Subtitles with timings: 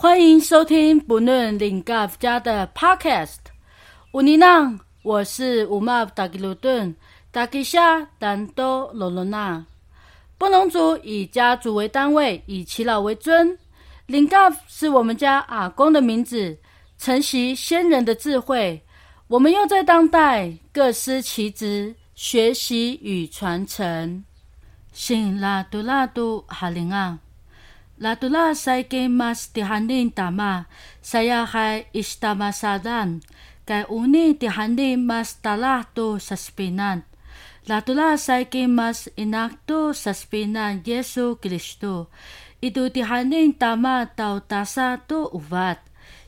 [0.00, 3.38] 欢迎收听不论领 g 家的 Podcast。
[4.12, 6.94] 乌尼娜，我是乌玛达吉鲁顿，
[7.30, 9.66] 达吉夏丹多罗罗娜。
[10.38, 13.58] 布农族以家族为单位，以耆老为尊。
[14.06, 16.56] 林告是我们家阿公的名字，
[16.96, 18.82] 承袭先人的智慧。
[19.26, 24.24] 我们又在当代各司其职，学习与传承。
[24.92, 27.18] 新拉都拉都哈林啊，
[27.96, 30.66] 拉都拉塞给马斯蒂罕林达玛，
[31.02, 33.20] 塞亚海伊斯塔玛萨丹，
[33.64, 37.02] 该乌尼蒂罕尼马斯达拉都萨斯皮南。
[37.68, 42.08] Latula say kay mas inakto sa spinan Yesu Kristo,
[42.64, 45.76] ito tihanin tama tau tasa to uvat.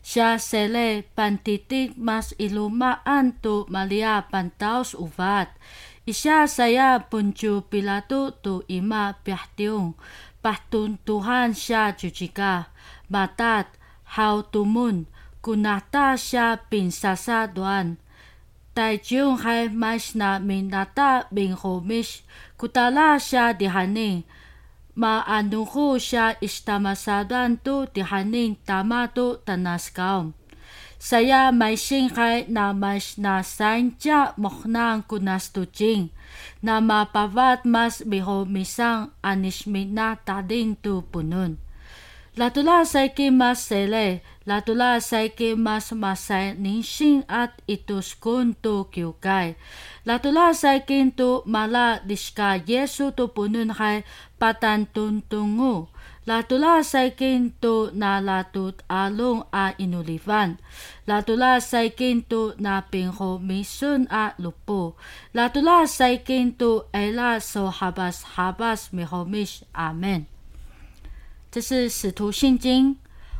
[0.05, 5.49] Siya sele pantitik mas ilumaan to malia pantaos uvat.
[6.05, 9.97] Isya saya puncu pilato to ima piahtiong.
[10.41, 12.73] pahtuntuhan siya jujika,
[13.13, 13.69] matat,
[14.17, 15.05] hau tumun,
[15.45, 18.01] kunata siya pinsasaduan.
[18.71, 22.23] Taijung hai masna minata bin homish
[22.55, 24.07] kutala ma anuhu
[24.95, 30.39] Maanungku siya istamasadan tu dihaning tama tu tanas kaum.
[31.01, 36.15] Saya maising Hai na mas na sanja mohnang kunas tucing.
[36.63, 41.59] Na mapavat mas bihomisang anismina tading tu punun.
[42.41, 43.69] Latula say ki mas
[45.61, 49.61] mas masay ningsing at ituskun tu kyukay.
[50.09, 50.57] Latula
[51.13, 54.09] tu mala diska yesu tu punun hay
[54.41, 55.93] patantuntungu.
[56.25, 56.81] Latula
[57.93, 60.57] na latut along a inulivan.
[61.05, 61.61] Latula
[62.89, 64.97] pingho misun a lupo.
[65.37, 65.85] Latula
[66.97, 68.89] ela so habas habas.
[69.77, 70.40] Amen.
[71.51, 72.97] 这是使徒信经。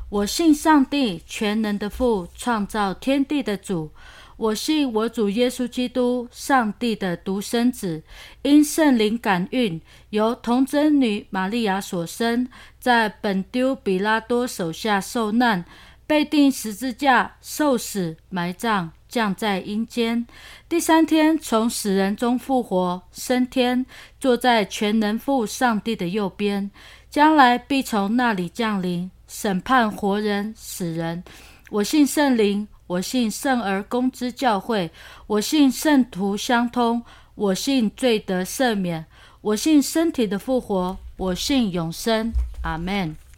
[0.09, 3.93] 我信上帝全能的父，创造天地的主。
[4.37, 8.03] 我信我主耶稣基督，上帝的独生子，
[8.43, 12.49] 因圣灵感孕，由童贞女玛利亚所生，
[12.81, 15.65] 在本丢比拉多手下受难，
[16.07, 20.27] 被钉十字架，受死，埋葬，降在阴间。
[20.69, 23.85] 第三天从死人中复活，升天，
[24.19, 26.71] 坐在全能父上帝的右边，
[27.11, 31.23] 将来必从那里降临，审判活人死人。
[31.71, 32.67] 我信圣灵。
[32.91, 34.91] 我信圣而公之教会，
[35.29, 37.01] 我信圣徒相通，
[37.37, 39.07] 我信罪得赦免，
[39.43, 42.33] 我信身体的复活，我信永生。
[42.65, 43.30] 阿门。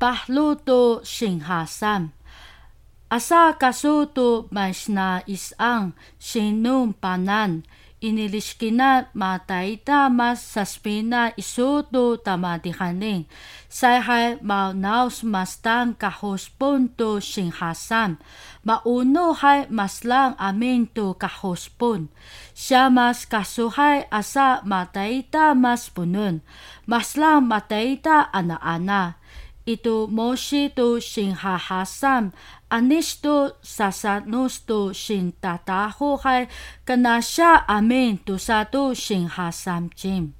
[0.00, 2.08] 巴鲁多信哈三，
[3.08, 7.62] 阿萨卡苏多麦斯纳伊斯昂信努巴南。
[8.00, 13.28] iniliskina mataita mas saspina isuto tamadihaning
[13.68, 16.88] sayhay maunaus mastang kahuspun
[17.20, 18.16] singhasan
[18.64, 22.08] mauno hay maslang amin to kahuspun
[22.56, 26.40] siya mas kasuhay asa mataita mas punun
[26.88, 29.19] maslang mataita ana-ana
[29.66, 32.32] itu moshi tu shin hahasam,
[32.70, 36.48] anish tu sasanus tu shin tatahuhay,
[36.86, 40.34] kanasha amen tu satu shin hasam jim.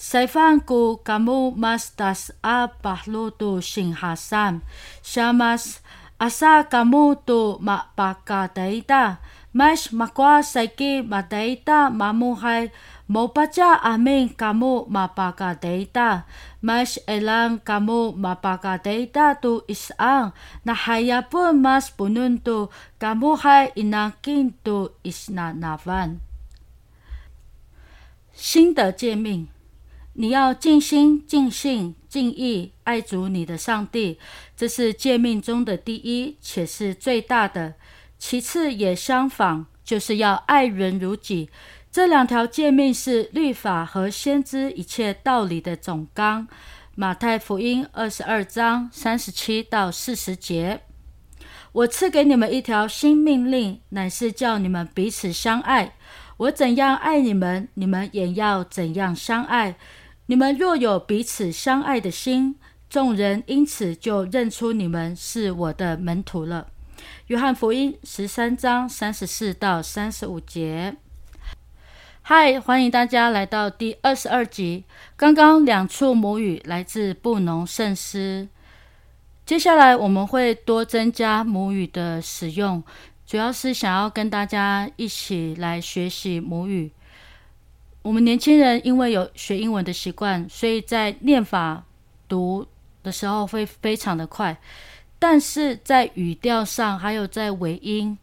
[0.00, 4.64] Saifanku kamu mas tas a pahlu tu shin hasam,
[5.04, 5.84] shamas
[6.16, 9.20] asa kamu tu mapakataita,
[9.52, 12.72] mas makwa saiki mataita mamuhay,
[13.10, 16.30] Maupaca amin kamu mapakadata,
[16.62, 20.30] mas elang kamu mapakadata tu isang,
[20.62, 22.70] na hayapon mas punun tu
[23.02, 26.22] kamu hay inakin tu isnanavan.
[28.32, 29.48] 新的诫命，
[30.14, 34.20] 你要尽心、尽性、尽意爱主你的上帝，
[34.56, 37.74] 这是诫命中的第一，且是最大的。
[38.20, 41.50] 其次也相仿，就是要爱人如己。
[41.92, 46.46] 这两条诫命是律法和先知一切道理的总纲。
[46.94, 50.82] 马太福音二十二章三十七到四十节：
[51.72, 55.96] 我赐给你们一条新命令，乃是叫你们彼此相爱。
[56.36, 59.74] 我怎样爱你们，你们也要怎样相爱。
[60.26, 62.54] 你们若有彼此相爱的心，
[62.88, 66.68] 众人因此就认出你们是我的门徒了。
[67.26, 70.96] 约翰福音十三章三十四到三十五节。
[72.22, 74.84] 嗨，欢迎大家来到第二十二集。
[75.16, 78.46] 刚刚两处母语来自布农圣诗，
[79.44, 82.80] 接下来我们会多增加母语的使用，
[83.26, 86.92] 主要是想要跟大家一起来学习母语。
[88.02, 91.82] 我们年轻人因为有学英文的习惯，所以在念法
[92.28, 92.64] 读
[93.02, 94.56] 的时候会非常的快，
[95.18, 98.16] 但是在语调上还有在尾音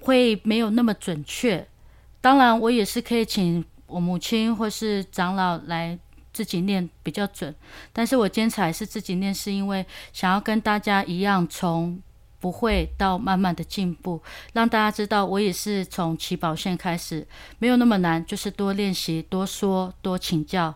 [0.00, 1.66] 会没有那么准确。
[2.22, 5.98] 当然，我也是可以请我母亲或是长老来
[6.32, 7.54] 自己念比较准，
[7.92, 12.00] 但是我坚持还是自己念，是因为想要跟大家一样，从
[12.38, 14.22] 不会到慢慢的进步，
[14.52, 17.26] 让大家知道我也是从起跑线开始，
[17.58, 20.74] 没有那么难，就是多练习、多说、多请教，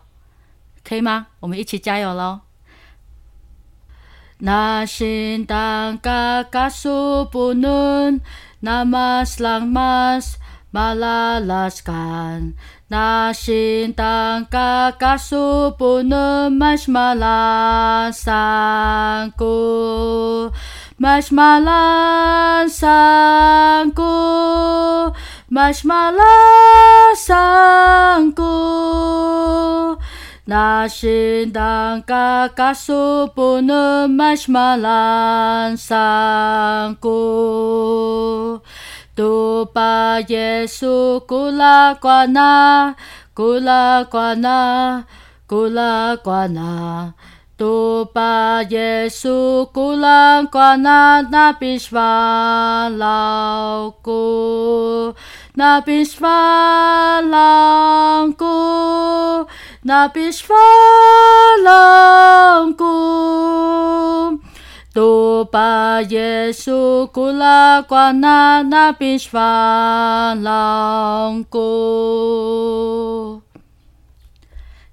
[0.83, 1.27] 可以吗？
[1.39, 2.41] 我们一起加油喽！
[4.39, 8.21] 那心当嘎嘎苏不能，
[8.59, 10.19] 那么朗么。
[10.75, 12.59] Malalaskan
[12.91, 18.35] Nasintang kakasupuno mas malasangku
[20.99, 22.75] Mas malasangku
[25.47, 26.35] Mas malasangku
[30.47, 34.47] Nasintang kakasupuno mas
[39.17, 42.93] malasangku Tu pa Yesu kula kwana,
[43.33, 45.05] kula kwana,
[45.49, 47.13] kula kwana.
[47.57, 54.13] Tupai Yesu kula kwana na piswa lauku,
[55.55, 56.37] na piswa
[57.25, 58.55] lauku,
[59.83, 60.61] na piswa
[61.65, 62.93] lauku.
[64.97, 71.61] Tu pa Yesu kula kwana na bishwa langku。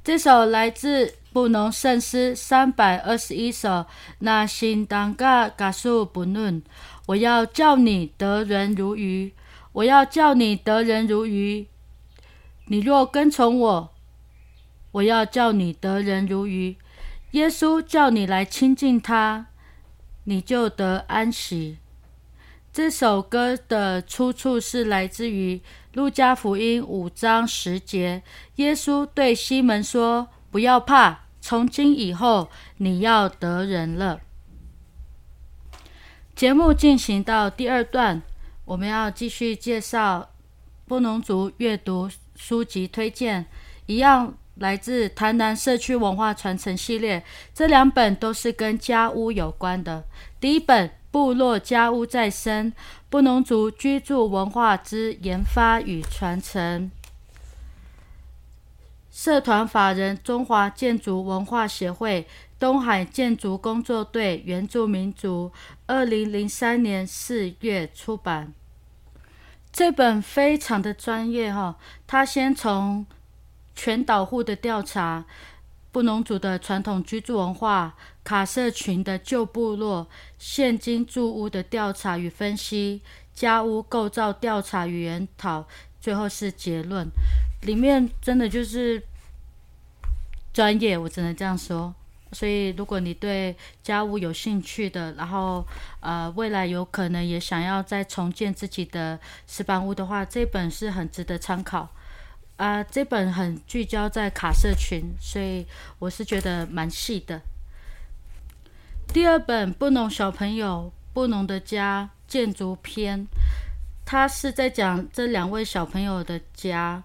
[0.05, 3.87] 这首来自布农圣诗三百二十一首。
[4.19, 6.63] 那心当嘎嘎数不论，
[7.07, 9.33] 我要叫你得人如鱼，
[9.73, 11.67] 我要叫你得人如鱼。
[12.67, 13.89] 你若跟从我，
[14.93, 16.77] 我要叫你得人如鱼。
[17.31, 19.47] 耶稣叫你来亲近他。
[20.25, 21.79] 你就得安息。
[22.73, 25.63] 这首歌的出处是来自于
[25.93, 28.23] 路加福音五章十节。
[28.57, 34.21] 耶稣对西门说：“不要怕，从今以后你要得人了。”
[36.35, 38.21] 节目进行到第二段，
[38.65, 40.31] 我们要继续介绍
[40.87, 43.47] 布农族阅读书籍推荐，
[43.87, 44.37] 一样。
[44.57, 50.05] 来自台南社区文化传承系列，这两本都是跟家屋有关的。
[50.39, 52.73] 第一本《部落家屋再生：
[53.11, 56.89] 布农族居住文化之研发与传承》，
[59.11, 65.51] 社团法人中华建筑文化协会东海建筑工作队原住民族，
[65.87, 68.55] 二零零三年四月出版。
[69.73, 73.05] 这本非常的专业哈，他先从。
[73.75, 75.25] 全岛户的调查，
[75.91, 80.07] 布农族的传统居住文化，卡社群的旧部落，
[80.39, 83.01] 现今住屋的调查与分析，
[83.35, 85.67] 家屋构造调查与研讨，
[86.01, 87.07] 最后是结论。
[87.63, 89.03] 里面真的就是
[90.53, 91.95] 专业，我只能这样说。
[92.33, 95.65] 所以，如果你对家屋有兴趣的，然后
[96.01, 101.89] 呃，未来有可能也想要再重建自己的石板屋的话，这本是很值得参考。
[102.57, 105.67] 啊，这本很聚焦在卡社群，所以
[105.99, 107.41] 我是觉得蛮细的。
[109.09, 113.21] 第二本《布农小朋友布农的家建筑篇》，
[114.05, 117.03] 它是在讲这两位小朋友的家，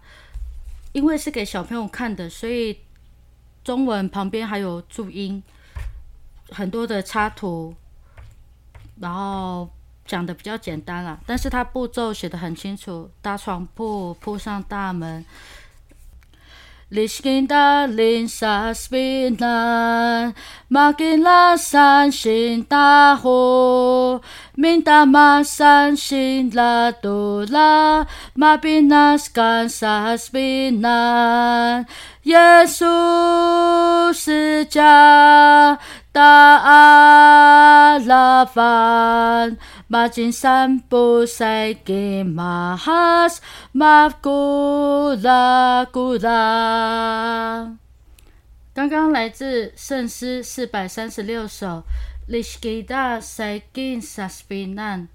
[0.92, 2.80] 因为是给小朋友看的，所以
[3.64, 5.42] 中文旁边还有注音，
[6.52, 7.74] 很多的插图，
[9.00, 9.68] 然后。
[10.10, 13.12] 讲的比较简单啦，但是它步骤写的很清楚。
[13.22, 15.24] 搭床铺，铺上大门。
[16.92, 20.34] Liskinda linsa spina,
[20.72, 24.20] makila san shin da ho,
[24.58, 31.86] minta ma san shin la do la, ma binas kan sa spina.
[32.24, 35.80] 耶稣是家，
[36.12, 39.58] 大阿拉凡。
[39.88, 47.78] 马金三不塞给马哈斯马古拉古拉。
[48.74, 51.84] 刚刚来自圣诗四百三十六首。
[52.28, 55.08] 利斯吉达塞金萨斯比难。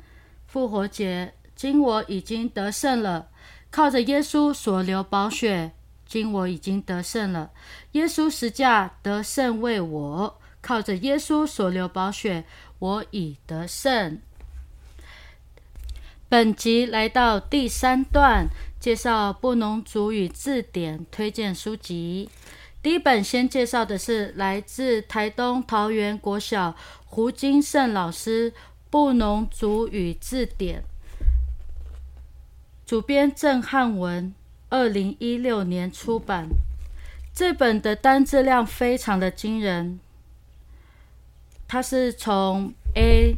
[0.47, 3.27] 复活节，今我已经得胜了。
[3.71, 5.73] 靠着耶稣所流宝血，
[6.15, 7.51] 今我已经得胜了。
[7.91, 12.45] 耶稣实价得胜为我，靠着耶稣所流宝血，
[12.79, 14.21] 我已得胜。
[16.29, 18.47] 本集来到第三段，
[18.79, 22.31] 介绍布农族语字典推荐书籍。
[22.81, 28.53] 第一本先介绍的是来自台东桃园国小胡金胜老师
[28.89, 30.81] 《布农族语字典》，
[32.87, 34.33] 主编郑汉文，
[34.75, 36.49] 二零一六年出版。
[37.33, 40.01] 这本的单字量非常的惊人，
[41.69, 43.37] 它是从 A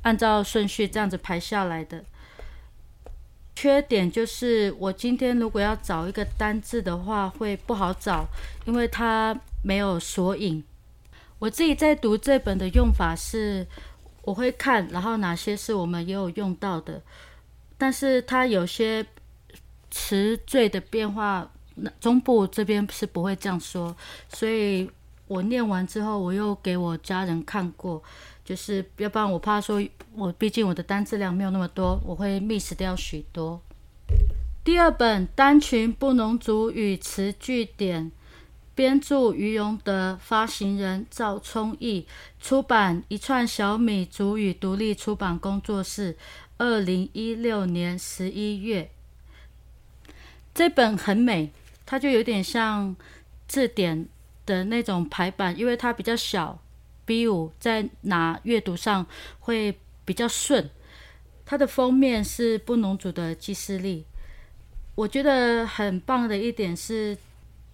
[0.00, 2.02] 按照顺序这样子排下来的。
[3.54, 8.26] 缺点就是，我今天如果要找一个单字的话，会不好找，
[8.64, 10.64] 因为它没有索引。
[11.38, 13.66] 我自己在读这本的用法是，
[14.22, 17.02] 我会看，然后哪些是我们也有用到的，
[17.76, 19.04] 但是它有些
[19.90, 23.96] 词缀的变化，那中部这边是不会这样说，
[24.28, 24.90] 所以
[25.26, 28.02] 我念完之后，我又给我家人看过。
[28.44, 33.60] 就是要不然我怕说，我毕竟我的单字量没有那么多，我会 miss 掉许多。
[34.64, 38.10] 第二本单群不农族语词句典，
[38.74, 42.06] 编著于荣德，发行人赵聪义，
[42.40, 46.16] 出版一串小米族语独立出版工作室，
[46.56, 48.90] 二零一六年十一月。
[50.58, 51.52] 这本很美，
[51.86, 52.96] 它就有点像
[53.46, 54.08] 字典
[54.44, 56.60] 的那种排版，因为它比较小。
[57.04, 59.06] B 五在拿阅读上
[59.38, 60.68] 会比较顺，
[61.46, 64.04] 它的封面是布农族的祭祀历。
[64.96, 67.16] 我觉得很棒的一点是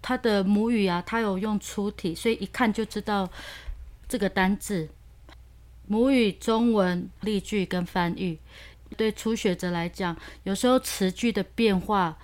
[0.03, 3.27] 它的母语啊，它有用粗体，所以一看就知道
[4.07, 4.87] 这个单字。
[5.87, 8.39] 母语中文例句跟翻译，
[8.95, 12.19] 对初学者来讲，有时候词句的变化。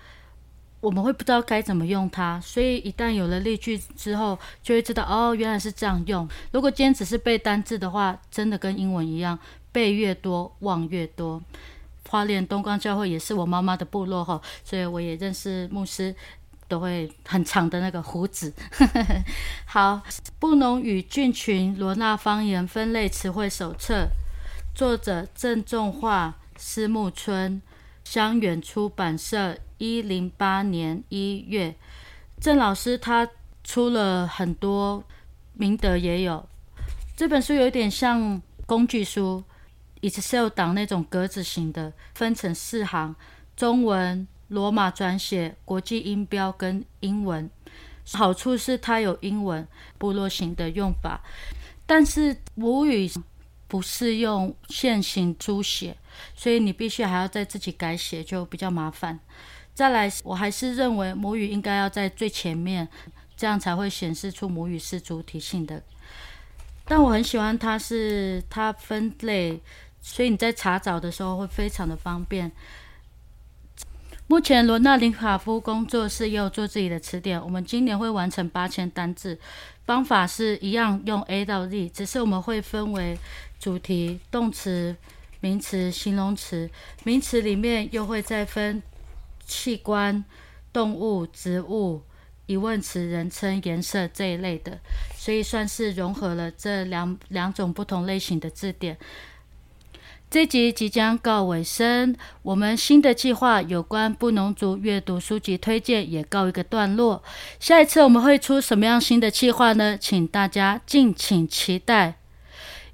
[0.80, 6.26] 我们会不知道该怎么用它，所以一旦有了例句之后，就会知道哦，原来是这样用。
[6.52, 9.38] 如果今天只是背单字的话，真的跟英文一样，
[9.70, 11.42] 背越多忘越多。
[12.08, 16.14] 花莲东光教会也是我妈妈的部落哈，所以我也认识牧师，
[16.66, 18.52] 都会很长的那个胡子。
[19.66, 20.00] 好，
[20.38, 24.08] 布农语菌群罗纳方言分类词汇手册，
[24.74, 27.60] 作者郑仲化，思木村。
[28.02, 31.74] 香远出版社，一零八年一月，
[32.38, 33.26] 郑老师他
[33.64, 35.02] 出了很多，
[35.54, 36.46] 明德也有。
[37.16, 39.42] 这本书有点像工具书
[40.02, 43.16] ，Excel 档那种格子型的，分成四行，
[43.56, 47.48] 中文、罗马转写、国际音标跟英文。
[48.12, 51.22] 好处是它有英文部落型的用法，
[51.86, 53.10] 但是母语。
[53.70, 55.96] 不适用线形书写，
[56.34, 59.20] 所以你必须还要再自己改写，就比较麻烦。
[59.80, 62.86] 再来，我还是认为母语应该要在最前面，
[63.34, 65.82] 这样才会显示出母语是主体性的。
[66.84, 69.58] 但我很喜欢它是它分类，
[70.02, 72.52] 所以你在查找的时候会非常的方便。
[74.26, 79.38] 目前罗纳林卡夫工作室也有做自己的词典，我们今年会完成八千单字。
[79.86, 83.18] 方法是一样，用 A 到 Z，只是我们会分为
[83.58, 84.94] 主题、动词、
[85.40, 86.68] 名词、形容词。
[87.02, 88.82] 名词里面又会再分
[89.50, 90.24] 器官、
[90.72, 92.02] 动物、植物、
[92.46, 94.78] 疑问词、人称、颜色这一类的，
[95.16, 98.96] 所以算是融合了这两两种不同类型的字典。
[100.30, 107.24] 这集即将告尾声，我们新的计划有关布农族阅读书籍推荐也告一个段落。
[107.58, 109.98] 下一次我们会出什么样新的计划呢？
[109.98, 112.14] 请大家敬请期待。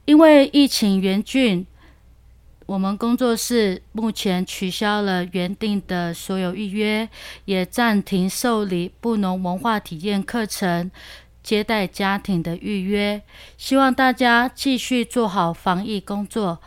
[0.06, 1.66] 因为疫情严峻，
[2.66, 7.08] 我们工作室目前取消了原定的所有预约，
[7.44, 10.90] 也暂停受理布农文化体验课程、
[11.44, 13.23] 接待家庭的预约。
[13.56, 16.61] 希望大家继续做好防疫工作。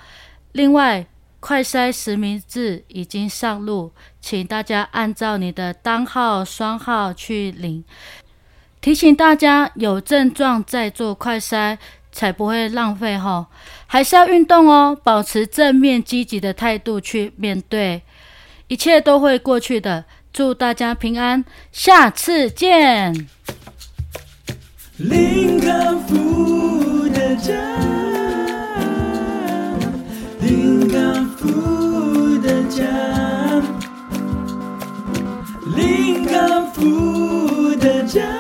[0.54, 1.06] 另外，
[1.42, 3.92] 快筛实名制已经上路，
[4.22, 7.84] 请大家按照你的单号、双号去领。
[8.82, 11.78] 提醒大家，有症状再做快筛，
[12.20, 13.48] 才不会浪费哈
[13.88, 18.02] 还是要运动哦保持正面积极的态度去面对。
[18.68, 23.30] 一切都会过去的祝大家平安下次见。
[24.98, 27.54] 林康福的家
[30.42, 32.84] 林康福的家
[35.74, 38.39] 林康福的家。